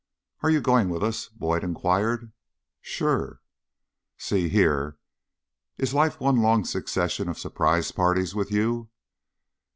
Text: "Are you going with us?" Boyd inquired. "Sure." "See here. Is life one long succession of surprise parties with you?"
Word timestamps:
"Are 0.41 0.49
you 0.49 0.61
going 0.61 0.89
with 0.89 1.03
us?" 1.03 1.27
Boyd 1.29 1.63
inquired. 1.63 2.31
"Sure." 2.81 3.39
"See 4.17 4.49
here. 4.49 4.97
Is 5.77 5.93
life 5.93 6.19
one 6.19 6.37
long 6.41 6.65
succession 6.65 7.29
of 7.29 7.37
surprise 7.37 7.91
parties 7.91 8.33
with 8.33 8.51
you?" 8.51 8.89